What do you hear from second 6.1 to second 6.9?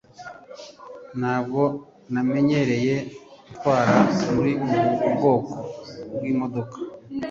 bwimodoka.